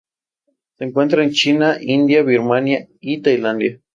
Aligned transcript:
Se 0.79 0.83
encuentra 0.85 1.23
en 1.23 1.29
China, 1.29 1.77
India, 1.79 2.23
Birmania 2.23 2.87
y 3.01 3.21
Tailandia. 3.21 3.79